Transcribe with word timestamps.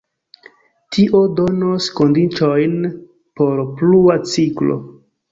Tio 0.95 1.19
donos 1.39 1.89
kondiĉojn 1.99 2.79
por 3.41 3.61
plua 3.83 4.17
ciklo. 4.33 4.79